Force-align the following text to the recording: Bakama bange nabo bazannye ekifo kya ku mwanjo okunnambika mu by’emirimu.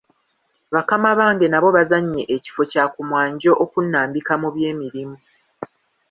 Bakama 0.73 1.09
bange 1.19 1.45
nabo 1.49 1.69
bazannye 1.77 2.21
ekifo 2.35 2.61
kya 2.71 2.83
ku 2.93 3.01
mwanjo 3.09 3.51
okunnambika 3.63 4.33
mu 4.41 4.49
by’emirimu. 4.55 5.17